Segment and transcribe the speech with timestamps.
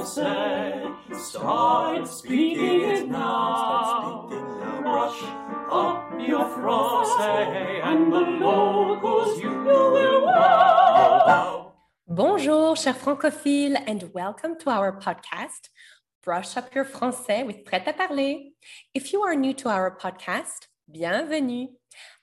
[0.00, 0.94] français.
[1.12, 4.28] Start speaking it now.
[5.70, 6.46] Up your
[7.84, 11.72] and the locals you will wow.
[12.08, 15.68] Bonjour, chers francophiles, and welcome to our podcast,
[16.24, 18.52] Brush Up Your Français with Prêt à Parler.
[18.94, 21.68] If you are new to our podcast, bienvenue.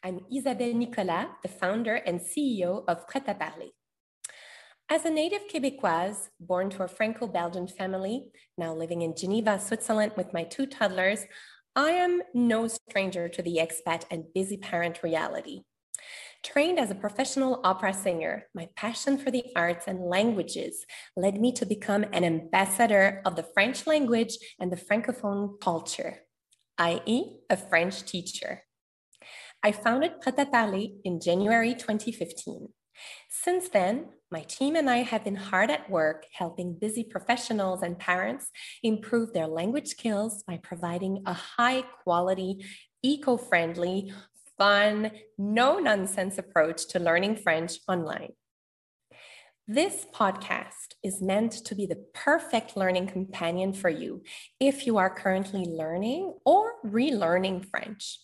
[0.03, 3.76] I'm Isabelle Nicolas, the founder and CEO of Prêt à Parler.
[4.89, 10.13] As a native Quebecoise, born to a Franco Belgian family, now living in Geneva, Switzerland
[10.15, 11.25] with my two toddlers,
[11.75, 15.63] I am no stranger to the expat and busy parent reality.
[16.41, 20.85] Trained as a professional opera singer, my passion for the arts and languages
[21.17, 26.19] led me to become an ambassador of the French language and the Francophone culture,
[26.77, 28.63] i.e., a French teacher.
[29.61, 32.69] I founded Prêt à Parler in January 2015.
[33.29, 37.97] Since then, my team and I have been hard at work helping busy professionals and
[37.97, 38.51] parents
[38.83, 42.65] improve their language skills by providing a high quality,
[43.01, 44.11] eco friendly,
[44.57, 48.33] fun, no nonsense approach to learning French online.
[49.65, 54.23] This podcast is meant to be the perfect learning companion for you
[54.59, 58.19] if you are currently learning or relearning French.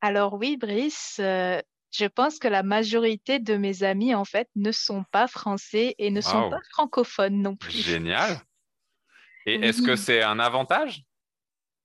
[0.00, 1.60] Alors oui, Brice, euh,
[1.90, 6.10] je pense que la majorité de mes amis, en fait, ne sont pas français et
[6.10, 7.72] ne sont pas francophones non plus.
[7.72, 8.40] Génial.
[9.46, 11.02] Et est-ce que c'est un avantage?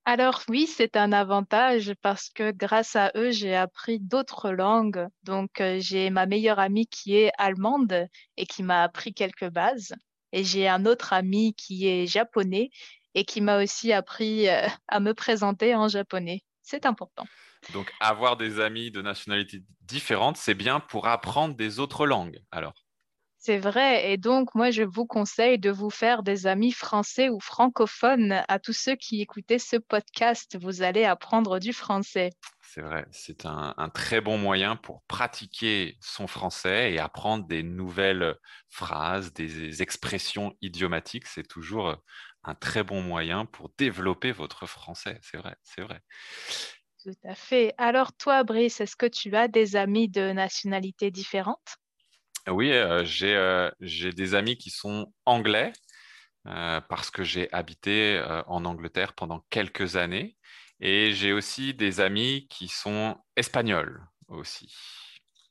[0.08, 5.08] Alors oui, c'est un avantage parce que grâce à eux, j'ai appris d'autres langues.
[5.24, 8.08] Donc euh, j'ai ma meilleure amie qui est allemande
[8.38, 9.96] et qui m'a appris quelques bases.
[10.32, 12.70] Et j'ai un autre ami qui est japonais
[13.16, 16.44] et qui m'a aussi appris euh, à me présenter en japonais.
[16.62, 17.26] C'est important.
[17.70, 22.40] Donc, avoir des amis de nationalités différentes, c'est bien pour apprendre des autres langues.
[22.52, 22.74] Alors,
[23.38, 24.12] C'est vrai.
[24.12, 28.60] Et donc, moi, je vous conseille de vous faire des amis français ou francophones à
[28.60, 30.58] tous ceux qui écoutaient ce podcast.
[30.62, 32.32] Vous allez apprendre du français.
[32.62, 37.64] c'est vrai, c'est un, un très bon moyen pour pratiquer son français et apprendre des
[37.64, 38.36] nouvelles
[38.70, 41.28] phrases, des expressions idiomatiques.
[41.28, 41.96] C'est toujours
[42.44, 45.20] un très bon moyen pour développer votre français.
[45.22, 46.02] C'est vrai, c'est vrai.
[47.06, 47.72] Tout à fait.
[47.78, 51.78] Alors toi, Brice, est-ce que tu as des amis de nationalités différentes?
[52.48, 55.72] Oui, euh, j'ai euh, j'ai des amis qui sont anglais
[56.48, 60.36] euh, parce que j'ai habité en Angleterre pendant quelques années
[60.80, 64.76] et j'ai aussi des amis qui sont espagnols aussi.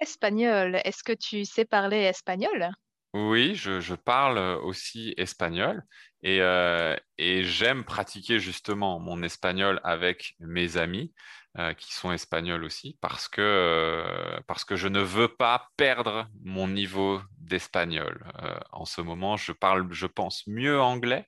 [0.00, 2.73] Espagnol, est-ce que tu sais parler espagnol?
[3.14, 5.84] Oui, je, je parle aussi espagnol
[6.25, 11.14] et, euh, et j'aime pratiquer justement mon espagnol avec mes amis
[11.58, 16.28] euh, qui sont espagnols aussi parce que, euh, parce que je ne veux pas perdre
[16.42, 18.26] mon niveau d'espagnol.
[18.42, 21.26] Euh, en ce moment, je parle, je pense, mieux anglais.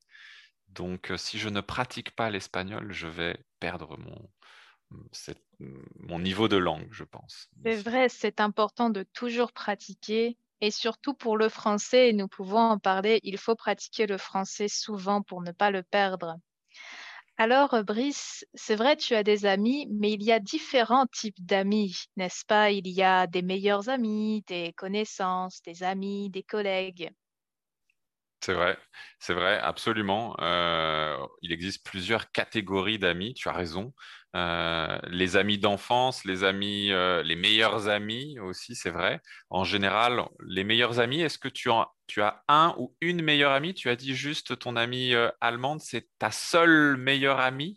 [0.68, 4.30] Donc, si je ne pratique pas l'espagnol, je vais perdre mon,
[5.12, 7.50] cette- mon niveau de langue, je pense.
[7.66, 12.78] C'est vrai, c'est important de toujours pratiquer Et surtout pour le français, nous pouvons en
[12.78, 16.36] parler, il faut pratiquer le français souvent pour ne pas le perdre.
[17.38, 21.42] Alors, euh, Brice, c'est vrai, tu as des amis, mais il y a différents types
[21.44, 22.70] d'amis, n'est-ce pas?
[22.70, 27.10] Il y a des meilleurs amis, des connaissances, des amis, des collègues.
[28.40, 28.78] C'est vrai,
[29.18, 30.36] c'est vrai, absolument.
[30.40, 33.92] Euh, il existe plusieurs catégories d'amis, tu as raison.
[34.36, 39.20] Euh, les amis d'enfance, les amis, euh, les meilleurs amis aussi, c'est vrai.
[39.50, 43.52] En général, les meilleurs amis, est-ce que tu as, tu as un ou une meilleure
[43.52, 43.74] amie?
[43.74, 47.76] Tu as dit juste ton amie allemande, c'est ta seule meilleure amie?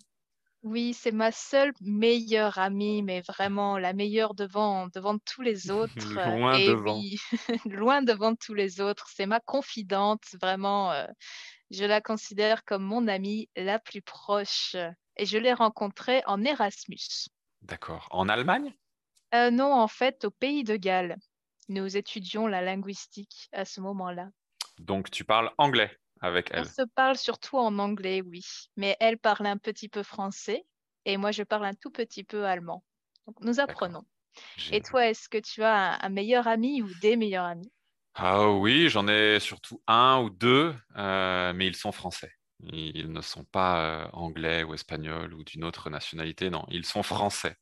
[0.62, 5.94] Oui, c'est ma seule meilleure amie, mais vraiment la meilleure devant, devant tous les autres.
[6.18, 6.96] euh, Loin Et devant.
[6.96, 7.18] oui,
[7.66, 9.08] loin devant tous les autres.
[9.14, 10.92] C'est ma confidente, vraiment.
[10.92, 11.06] euh,
[11.72, 14.76] je la considère comme mon amie la plus proche.
[15.18, 17.28] Et je l'ai rencontrée en Erasmus.
[17.62, 18.08] D'accord.
[18.12, 18.74] En Allemagne?
[19.34, 21.18] Euh, non, en fait, au pays de Galles.
[21.70, 24.30] Nous étudions la linguistique à ce moment-là.
[24.80, 25.92] Donc tu parles anglais?
[26.22, 26.66] Avec On elle.
[26.66, 28.44] se parle surtout en anglais, oui,
[28.76, 30.68] mais elle parle un petit peu français
[31.06, 32.86] et moi je parle un tout petit peu allemand.
[33.26, 34.06] Donc nous apprenons.
[34.70, 37.72] Et toi, est-ce que tu as un, un meilleur ami ou des meilleurs amis?
[38.16, 42.32] Ah oui, j'en ai surtout un ou deux, euh, mais ils sont français.
[42.60, 47.04] Ils ne sont pas euh, anglais ou espagnols ou d'une autre nationalité, non, ils sont
[47.04, 47.56] français,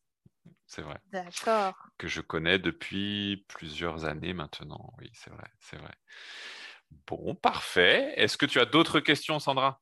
[0.67, 1.75] c'est vrai, D'accord.
[1.97, 4.93] que je connais depuis plusieurs années maintenant.
[4.99, 5.93] Oui, c'est vrai, c'est vrai.
[7.07, 8.13] Bon, parfait.
[8.17, 9.79] Est-ce que tu as d'autres questions, Sandra?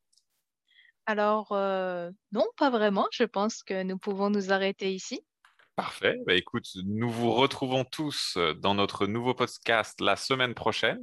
[1.06, 3.08] Alors, euh, non, pas vraiment.
[3.12, 5.22] Je pense que nous pouvons nous arrêter ici.
[5.76, 6.18] Parfait.
[6.26, 11.02] Bah, écoute, nous vous retrouvons tous dans notre nouveau podcast la semaine prochaine.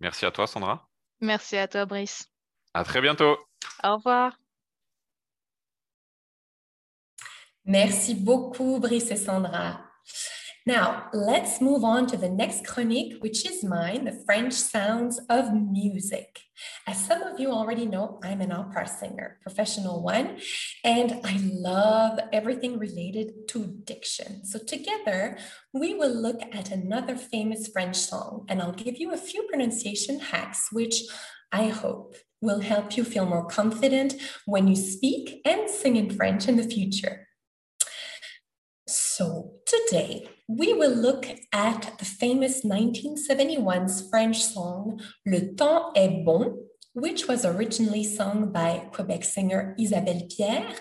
[0.00, 0.88] Merci à toi, Sandra.
[1.20, 2.30] Merci à toi, Brice.
[2.74, 3.38] À très bientôt.
[3.82, 4.38] Au revoir.
[7.64, 9.80] Merci beaucoup, Brice et Sandra.
[10.66, 15.54] Now, let's move on to the next chronique, which is mine, the French sounds of
[15.54, 16.40] music.
[16.88, 20.38] As some of you already know, I'm an opera singer, professional one,
[20.82, 24.44] and I love everything related to diction.
[24.44, 25.38] So together,
[25.72, 30.18] we will look at another famous French song, and I'll give you a few pronunciation
[30.18, 31.02] hacks, which
[31.52, 34.16] I hope will help you feel more confident
[34.46, 37.28] when you speak and sing in French in the future.
[38.88, 46.56] So, today we will look at the famous 1971's French song Le Temps est bon,
[46.92, 50.72] which was originally sung by Quebec singer Isabelle Pierre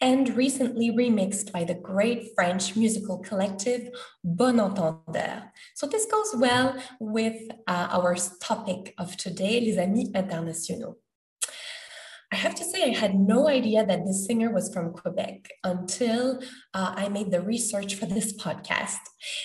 [0.00, 3.90] and recently remixed by the great French musical collective
[4.24, 5.52] Bon Entendeur.
[5.74, 10.96] So, this goes well with uh, our topic of today, Les Amis Internationaux.
[12.32, 16.38] I have to say, I had no idea that this singer was from Quebec until
[16.74, 19.00] uh, I made the research for this podcast.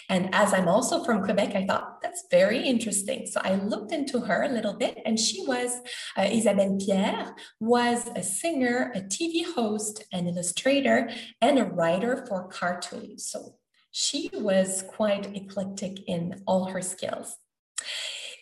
[0.08, 3.26] And as I'm also from Quebec, I thought that's very interesting.
[3.26, 5.72] So I looked into her a little bit, and she was
[6.16, 11.10] uh, Isabelle Pierre, was a singer, a TV host, an illustrator,
[11.42, 13.26] and a writer for cartoons.
[13.26, 13.56] So
[13.90, 17.36] she was quite eclectic in all her skills.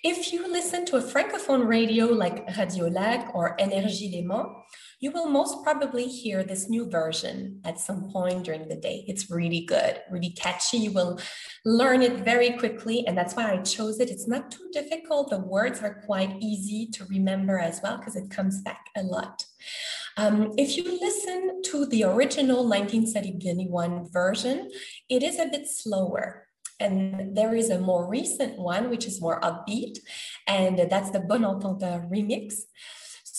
[0.03, 4.49] If you listen to a francophone radio like Radio Lac or Énergie Les Mans,
[4.99, 9.05] you will most probably hear this new version at some point during the day.
[9.07, 10.79] It's really good, really catchy.
[10.79, 11.21] You will
[11.63, 14.09] learn it very quickly, and that's why I chose it.
[14.09, 15.29] It's not too difficult.
[15.29, 19.45] The words are quite easy to remember as well because it comes back a lot.
[20.17, 24.69] Um, if you listen to the original 1971 version,
[25.09, 26.42] it is a bit slower.
[26.79, 29.99] And there is a more recent one, which is more upbeat,
[30.47, 32.63] and that's the Bon Entendeur remix.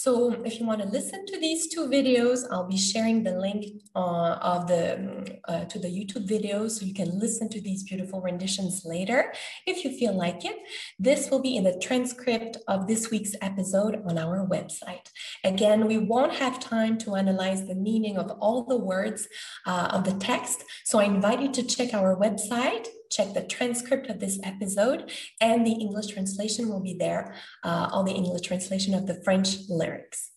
[0.05, 3.65] So if you want to listen to these two videos, I'll be sharing the link
[3.97, 8.21] uh, of the uh, to the YouTube video so you can listen to these beautiful
[8.21, 9.33] renditions later
[9.67, 10.57] if you feel like it.
[10.99, 15.09] This will be in the transcript of this week's episode on our website.
[15.43, 19.27] Again, we won't have time to analyze the meaning of all the words
[19.67, 24.09] uh, of the text, so I invite you to check our website check the transcript
[24.11, 28.95] of this episode, and the English translation will be there, uh, all the English translation
[28.95, 30.31] of the French lyrics.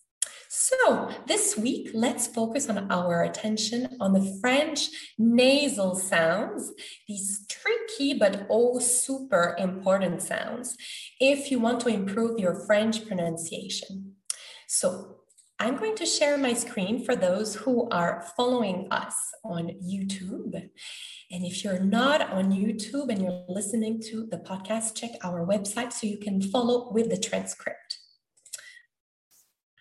[0.50, 6.72] So, this week, let's focus on our attention on the French nasal sounds,
[7.06, 10.76] these tricky but oh super important sounds,
[11.20, 14.14] if you want to improve your French pronunciation.
[14.66, 15.16] So,
[15.60, 20.70] I'm going to share my screen for those who are following us on YouTube.
[21.30, 25.92] And if you're not on YouTube and you're listening to the podcast, check our website
[25.92, 27.98] so you can follow with the transcript.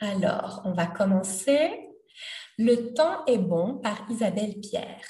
[0.02, 1.86] Alors, on va commencer.
[2.60, 5.02] Le temps est bon par Isabelle Pierre.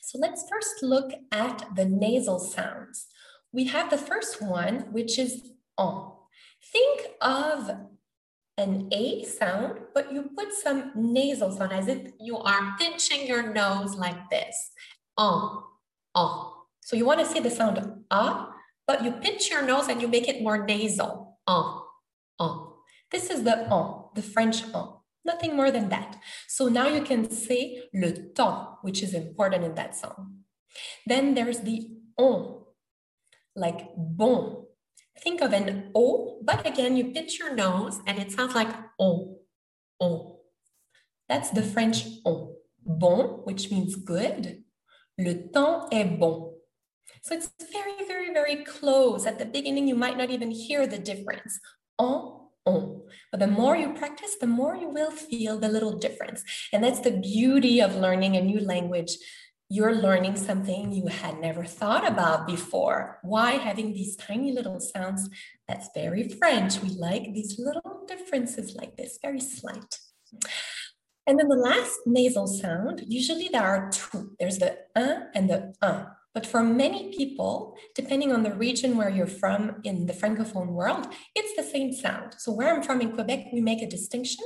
[0.00, 3.06] So let's first look at the nasal sounds.
[3.52, 6.12] we have the first one, which is on.
[6.72, 7.70] Think of
[8.56, 13.52] an A sound, but you put some nasal sound as if you are pinching your
[13.52, 14.72] nose like this.
[15.20, 15.64] On,
[16.14, 16.52] on.
[16.80, 17.76] So you want to say the sound
[18.10, 18.54] ah,
[18.86, 21.38] but you pinch your nose and you make it more nasal.
[21.46, 21.82] On,
[22.38, 22.72] on.
[23.12, 24.96] This is the on, the French on.
[25.22, 26.16] Nothing more than that.
[26.48, 30.38] So now you can say le temps, which is important in that song.
[31.06, 32.64] Then there's the on,
[33.54, 34.64] like bon.
[35.18, 39.36] Think of an O, but again, you pinch your nose and it sounds like on,
[39.98, 40.36] on.
[41.28, 42.54] That's the French on.
[42.86, 44.64] Bon, which means good.
[45.20, 46.54] Le temps est bon.
[47.22, 49.26] So it's very, very, very close.
[49.26, 51.60] At the beginning, you might not even hear the difference.
[51.98, 53.02] On, on.
[53.30, 56.42] But the more you practice, the more you will feel the little difference.
[56.72, 59.16] And that's the beauty of learning a new language
[59.72, 63.20] you're learning something you had never thought about before.
[63.22, 65.30] Why having these tiny little sounds?
[65.68, 66.82] That's very French.
[66.82, 70.00] We like these little differences like this, very slight.
[71.30, 74.32] And then the last nasal sound, usually there are two.
[74.40, 76.08] There's the un and the un.
[76.34, 81.06] But for many people, depending on the region where you're from in the Francophone world,
[81.36, 82.34] it's the same sound.
[82.38, 84.44] So where I'm from in Quebec, we make a distinction,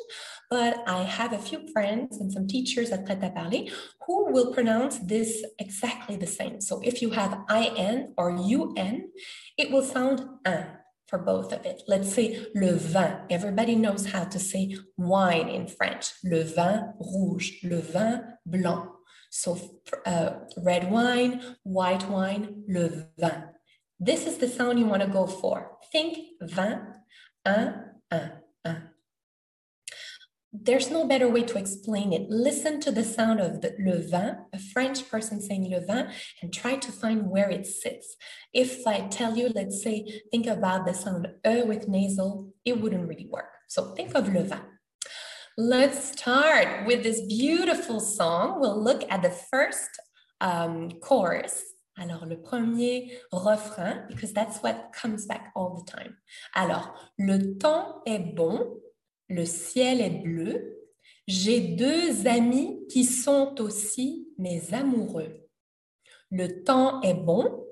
[0.51, 3.71] but I have a few friends and some teachers at Prêt à Parler
[4.07, 6.61] who will pronounce this exactly the same.
[6.61, 9.09] So if you have IN or UN,
[9.57, 10.67] it will sound un
[11.07, 11.83] for both of it.
[11.87, 13.21] Let's say le vin.
[13.31, 16.13] Everybody knows how to say wine in French.
[16.25, 18.91] Le vin rouge, le vin blanc.
[19.31, 19.59] So
[20.07, 23.45] uh, red wine, white wine, le vin.
[24.01, 25.73] This is the sound you want to go for.
[25.93, 26.81] Think vin,
[27.45, 28.33] un, un,
[28.65, 28.94] un.
[30.57, 32.31] There's no better way to explain it.
[32.31, 36.55] Listen to the sound of the le vin, a French person saying le vin, and
[36.55, 38.15] try to find where it sits.
[38.53, 43.09] If I tell you, let's say, think about the sound e with nasal, it wouldn't
[43.09, 43.51] really work.
[43.67, 44.61] So think of le vin.
[45.59, 48.61] Let's start with this beautiful song.
[48.61, 49.91] We'll look at the first
[50.41, 51.65] um, chorus.
[51.99, 56.17] Alors, le premier refrain, because that's what comes back all the time.
[56.55, 58.81] Alors, le temps est bon,
[59.29, 60.79] le ciel est bleu,
[61.27, 65.49] j'ai deux amis qui sont aussi mes amoureux.
[66.31, 67.65] Le temps est bon,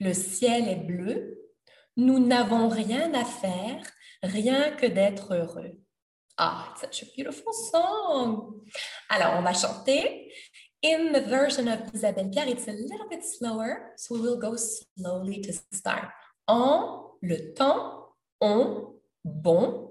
[0.00, 1.38] le ciel est bleu,
[1.96, 3.82] nous n'avons rien à faire,
[4.22, 5.78] rien que d'être heureux.
[6.36, 8.62] Ah, it's such a beautiful song.
[9.10, 10.32] Alors, on va chanter.
[10.82, 14.56] In the version of Isabelle Pierre, it's a little bit slower, so we will go
[14.56, 16.08] slowly to start.
[16.46, 19.89] En, le temps, on, bon,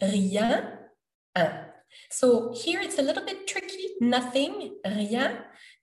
[0.00, 0.78] rien,
[1.34, 1.42] un.
[1.42, 1.64] Uh,
[2.10, 5.38] so here it's a little bit tricky, nothing, rien.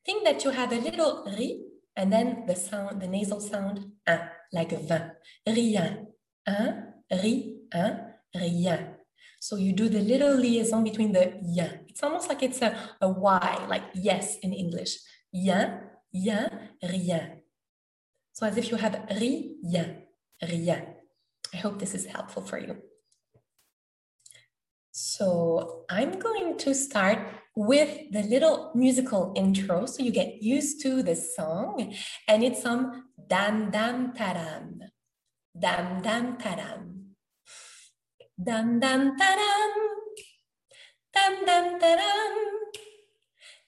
[0.06, 4.20] Think that you have a little ri and then the sound, the nasal sound, un,
[4.52, 5.12] like vin.
[5.48, 6.08] Rien,
[6.48, 8.96] un, ri, un, rien.
[9.40, 11.86] So you do the little liaison between the yin.
[11.88, 14.98] It's almost like it's a, a Y, like yes in English.
[15.32, 15.82] Yin,
[16.12, 16.50] yin,
[16.82, 17.42] rien.
[18.34, 20.04] So as if you have rien,
[20.42, 20.86] rien.
[21.54, 22.78] I hope this is helpful for you.
[24.98, 27.20] So I'm going to start
[27.54, 31.94] with the little musical intro so you get used to the song.
[32.30, 34.80] And it's some dam dam taram.
[35.52, 37.12] Dam dam taram.
[38.42, 39.74] Dam dam taram.
[41.12, 42.36] Dam dam taram.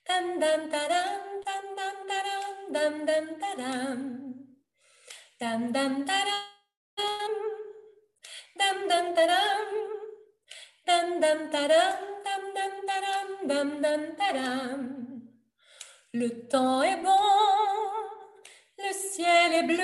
[0.08, 1.12] Dam dam taram.
[1.44, 2.72] Dam dam taram.
[2.72, 4.00] Dam dam taram.
[5.38, 7.34] Dam dam taram.
[8.58, 9.87] Dam dam taram.
[16.14, 17.12] Le temps est bon,
[18.78, 19.84] le ciel est bleu.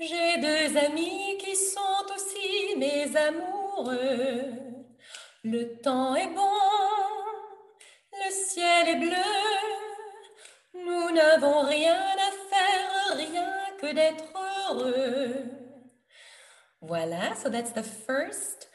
[0.00, 4.44] J'ai deux amis qui sont aussi mes amoureux.
[5.44, 6.58] Le temps est bon,
[8.12, 9.16] le ciel est bleu.
[10.74, 14.24] Nous n'avons rien à faire, rien que d'être
[14.70, 15.34] heureux.
[16.80, 18.68] Voilà, so that's the first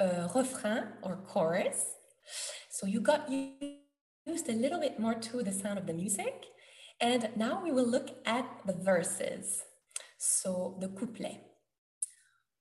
[0.00, 1.84] uh, refrain or chorus.
[2.70, 6.46] So you got used a little bit more to the sound of the music.
[7.00, 9.62] And now we will look at the verses.
[10.18, 11.40] So, the couplet.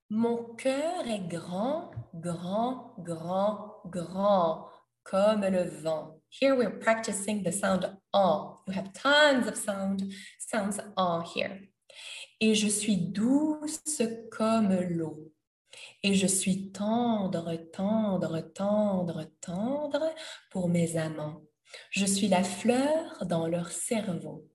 [0.09, 1.91] Mon cœur est grand,
[2.21, 4.65] grand, grand, grand,
[5.03, 6.21] comme le vent.
[6.29, 8.57] Here we're practicing the sound en.
[8.65, 11.59] You have tons of sound, sounds en here.
[12.39, 15.33] Et je suis douce comme l'eau.
[16.03, 20.13] Et je suis tendre, tendre, tendre, tendre
[20.51, 21.41] pour mes amants.
[21.91, 24.47] Je suis la fleur dans leur cerveau.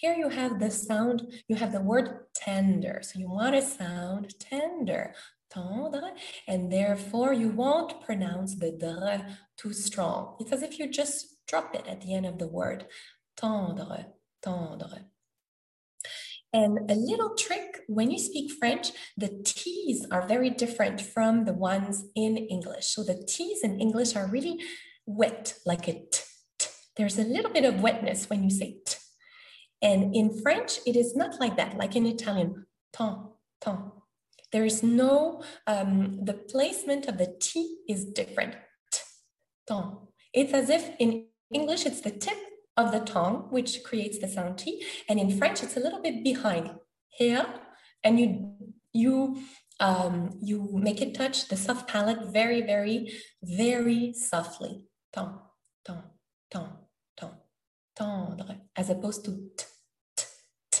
[0.00, 3.00] Here you have the sound, you have the word tender.
[3.02, 5.14] So you want to sound tender,
[5.50, 6.10] tendre,
[6.46, 10.36] and therefore you won't pronounce the dr too strong.
[10.40, 12.86] It's as if you just drop it at the end of the word.
[13.36, 14.06] Tendre,
[14.42, 15.04] tendre.
[16.54, 21.52] And a little trick when you speak French, the T's are very different from the
[21.52, 22.86] ones in English.
[22.86, 24.62] So the T's in English are really
[25.04, 26.20] wet, like a t.
[26.58, 26.68] t.
[26.96, 28.96] There's a little bit of wetness when you say t.
[29.82, 33.30] And in French, it is not like that, like in Italian, ton,
[33.60, 33.90] ton.
[34.52, 38.54] There is no, um, the placement of the T is different.
[38.92, 39.00] T,
[39.66, 39.98] ton.
[40.32, 42.38] It's as if in English, it's the tip
[42.76, 44.84] of the tongue, which creates the sound T.
[45.08, 46.70] And in French, it's a little bit behind
[47.08, 47.46] here.
[48.02, 48.56] And you,
[48.92, 49.42] you,
[49.80, 53.12] um, you make it touch the soft palate very, very,
[53.42, 54.82] very softly.
[55.12, 55.38] Ton,
[55.84, 56.02] ton,
[56.50, 56.68] ton,
[57.16, 57.32] ton,
[57.96, 59.64] tendre, as opposed to t,
[60.16, 60.24] t,
[60.70, 60.80] t,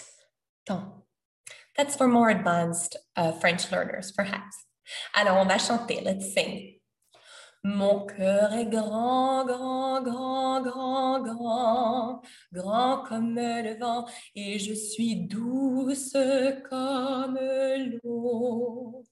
[0.66, 0.92] ton.
[1.76, 4.56] That's for more advanced uh, French learners, perhaps.
[5.14, 6.00] Alors, on va chanter.
[6.02, 6.73] Let's sing.
[7.64, 14.04] Mon cœur est grand, grand, grand, grand, grand, grand comme le vent,
[14.34, 16.14] et je suis douce
[16.68, 17.38] comme
[18.02, 19.02] l'eau.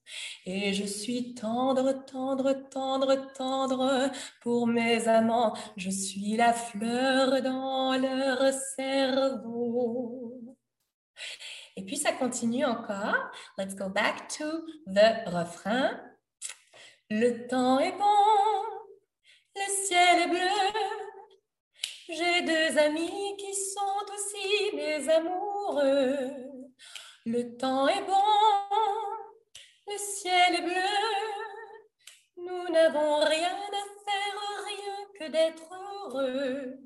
[0.44, 4.10] Et je suis tendre, tendre, tendre, tendre
[4.42, 5.54] pour mes amants.
[5.78, 10.42] Je suis la fleur dans leur cerveau.
[11.76, 13.30] Et puis ça continue encore.
[13.56, 14.44] Let's go back to
[14.86, 15.98] the refrain.
[17.14, 18.41] Le temps est bon,
[22.14, 26.70] J'ai deux amis qui sont aussi mes amoureux.
[27.24, 28.12] Le temps est bon,
[29.86, 30.74] le ciel est bleu.
[32.36, 36.78] Nous n'avons rien à faire, rien que d'être heureux.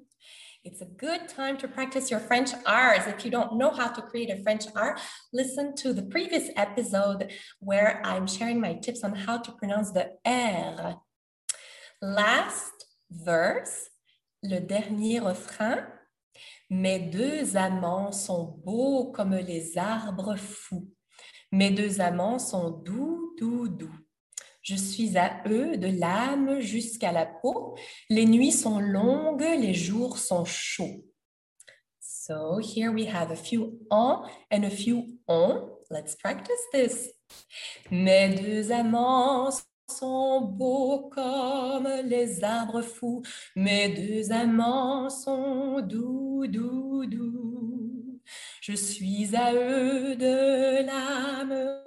[0.62, 3.08] It's a good time to practice your French R's.
[3.08, 4.96] If you don't know how to create a French R,
[5.32, 10.12] listen to the previous episode where I'm sharing my tips on how to pronounce the
[10.24, 11.00] R.
[12.00, 13.88] Last verse,
[14.48, 15.86] le dernier refrain.
[16.70, 20.88] Mes deux amants sont beaux comme les arbres fous.
[21.52, 23.96] Mes deux amants sont doux, doux, doux.
[24.62, 27.76] Je suis à eux de l'âme jusqu'à la peau.
[28.10, 31.04] Les nuits sont longues, les jours sont chauds.
[32.00, 35.70] So here we have a few en and a few on.
[35.88, 37.08] Let's practice this.
[37.92, 39.52] Mes deux amants
[39.88, 43.22] sont beaux comme les arbres fous.
[43.54, 48.20] Mes deux amants sont doux, doux, doux.
[48.60, 51.82] Je suis à eux de l'âme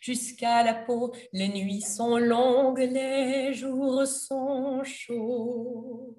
[0.00, 1.12] jusqu'à la peau.
[1.32, 6.16] Les nuits sont longues, les jours sont chauds.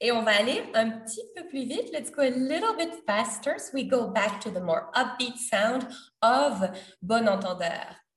[0.00, 1.90] Et on va aller un petit peu plus vite.
[1.92, 5.86] Let's go a little bit faster so we go back to the more upbeat sound
[6.22, 6.70] of
[7.02, 8.07] Bon Entendeur.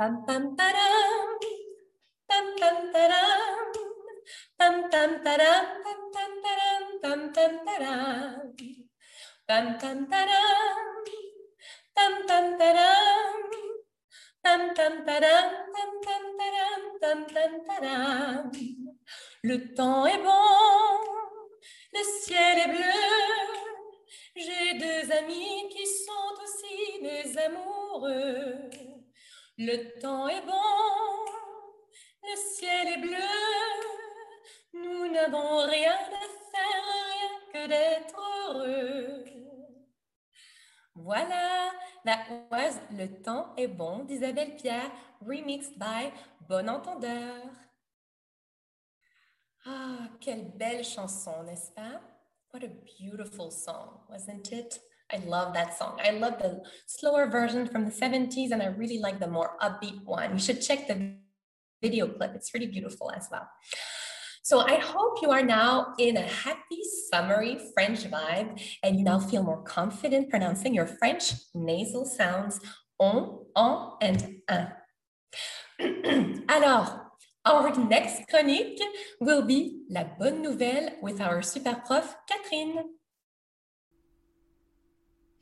[0.00, 1.38] Pam pam taram,
[2.26, 3.72] pam pam taram,
[4.58, 8.56] pam pam taram, pam pam taram, pam pam taram.
[9.46, 10.86] Pam pam taram,
[11.94, 13.34] pam pam taram,
[14.42, 15.52] pam pam taram,
[16.40, 18.50] taram, pam pam taram.
[19.42, 20.98] Le temps est bon,
[21.92, 23.50] le ciel est bleu.
[24.34, 28.79] J'ai deux amis qui sont aussi mes amoureux.
[29.62, 31.26] Le temps est bon,
[32.22, 33.18] le ciel est bleu.
[34.72, 38.18] Nous n'avons rien à faire, rien que d'être
[38.48, 39.24] heureux.
[40.94, 41.72] Voilà,
[42.06, 46.10] that was Le temps est bon d'Isabelle Pierre, remixed by
[46.48, 47.44] Bon Entendeur.
[49.66, 52.00] Ah, quelle belle chanson, n'est-ce pas?
[52.54, 52.68] What a
[52.98, 54.80] beautiful song, wasn't it?
[55.12, 55.98] I love that song.
[56.04, 60.04] I love the slower version from the 70s, and I really like the more upbeat
[60.04, 60.32] one.
[60.32, 61.16] You should check the
[61.82, 63.48] video clip, it's really beautiful as well.
[64.42, 69.18] So I hope you are now in a happy, summery French vibe and you now
[69.18, 72.60] feel more confident pronouncing your French nasal sounds
[72.98, 76.44] on, en, and un.
[76.48, 77.00] Alors,
[77.44, 78.80] our next chronique
[79.20, 82.99] will be La Bonne Nouvelle with our super prof, Catherine.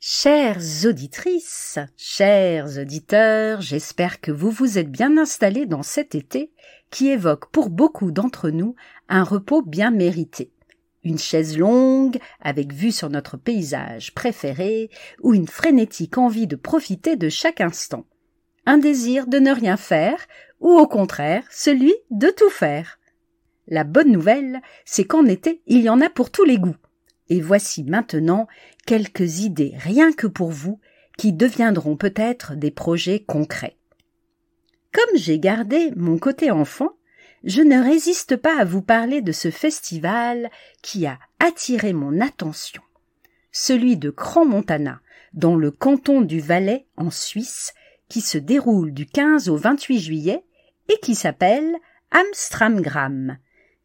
[0.01, 6.53] Chères auditrices, chers auditeurs, j'espère que vous vous êtes bien installés dans cet été
[6.89, 8.75] qui évoque pour beaucoup d'entre nous
[9.09, 10.53] un repos bien mérité.
[11.03, 14.89] Une chaise longue, avec vue sur notre paysage préféré,
[15.21, 18.05] ou une frénétique envie de profiter de chaque instant.
[18.65, 20.27] Un désir de ne rien faire,
[20.61, 22.99] ou au contraire, celui de tout faire.
[23.67, 26.77] La bonne nouvelle, c'est qu'en été, il y en a pour tous les goûts.
[27.29, 28.47] Et voici maintenant
[28.85, 30.79] quelques idées rien que pour vous
[31.17, 33.77] qui deviendront peut-être des projets concrets.
[34.91, 36.89] Comme j'ai gardé mon côté enfant,
[37.43, 40.49] je ne résiste pas à vous parler de ce festival
[40.81, 42.81] qui a attiré mon attention,
[43.51, 45.01] celui de Cran-Montana,
[45.33, 47.73] dans le canton du Valais en Suisse,
[48.07, 50.43] qui se déroule du 15 au 28 juillet
[50.89, 51.75] et qui s'appelle
[52.11, 53.37] Amstramgram.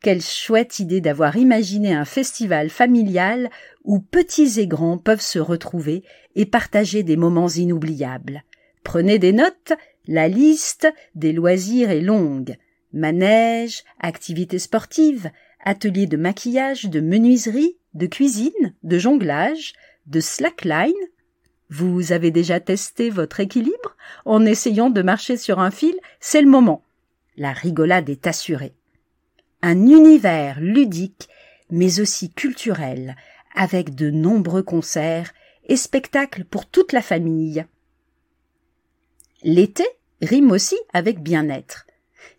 [0.04, 3.48] Quelle chouette idée d'avoir imaginé un festival familial
[3.84, 6.02] où petits et grands peuvent se retrouver
[6.34, 8.44] et partager des moments inoubliables.
[8.82, 9.72] Prenez des notes,
[10.06, 12.58] la liste des loisirs est longue.
[12.92, 15.30] Manège, activités sportives,
[15.64, 19.72] ateliers de maquillage, de menuiserie, de cuisine, de jonglage,
[20.06, 20.92] de slackline.
[21.70, 23.96] Vous avez déjà testé votre équilibre?
[24.26, 26.82] En essayant de marcher sur un fil, c'est le moment.
[27.38, 28.74] La rigolade est assurée.
[29.66, 31.30] Un univers ludique,
[31.70, 33.16] mais aussi culturel,
[33.54, 35.32] avec de nombreux concerts
[35.64, 37.64] et spectacles pour toute la famille.
[39.42, 39.86] L'été
[40.20, 41.86] rime aussi avec bien-être.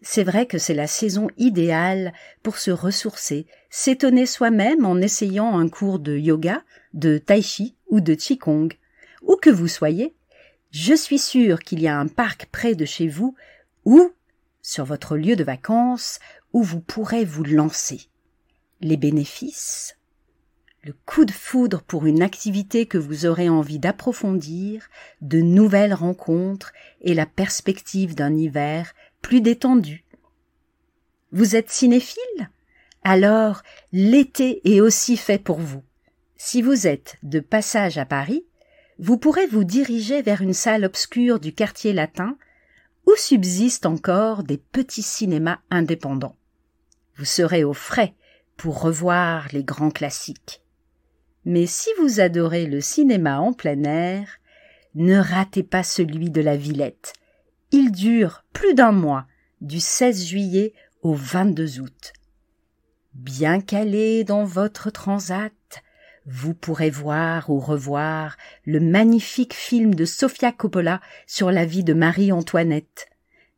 [0.03, 5.67] C'est vrai que c'est la saison idéale pour se ressourcer, s'étonner soi-même en essayant un
[5.67, 6.61] cours de yoga,
[6.93, 8.69] de tai chi ou de qigong.
[9.23, 10.13] Où que vous soyez,
[10.69, 13.35] je suis sûre qu'il y a un parc près de chez vous
[13.83, 14.11] ou
[14.61, 16.19] sur votre lieu de vacances
[16.55, 18.07] où vous pourrez vous lancer.
[18.79, 19.97] Les bénéfices
[20.83, 24.87] le coup de foudre pour une activité que vous aurez envie d'approfondir,
[25.19, 30.05] de nouvelles rencontres et la perspective d'un hiver plus détendu.
[31.31, 32.49] Vous êtes cinéphile?
[33.03, 35.83] Alors l'été est aussi fait pour vous.
[36.37, 38.45] Si vous êtes de passage à Paris,
[38.99, 42.37] vous pourrez vous diriger vers une salle obscure du quartier latin
[43.07, 46.37] où subsistent encore des petits cinémas indépendants.
[47.17, 48.13] Vous serez au frais
[48.57, 50.61] pour revoir les grands classiques.
[51.45, 54.39] Mais si vous adorez le cinéma en plein air,
[54.95, 57.13] ne ratez pas celui de la Villette.
[57.71, 59.27] Il dure plus d'un mois,
[59.61, 62.13] du 16 juillet au 22 août.
[63.13, 65.53] Bien calé dans votre transat,
[66.25, 71.93] vous pourrez voir ou revoir le magnifique film de Sofia Coppola sur la vie de
[71.93, 73.07] Marie-Antoinette.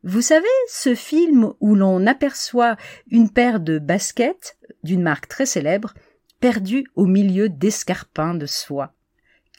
[0.03, 2.77] Vous savez, ce film où l'on aperçoit
[3.09, 5.93] une paire de baskets d'une marque très célèbre
[6.39, 8.93] perdu au milieu d'escarpins de soie.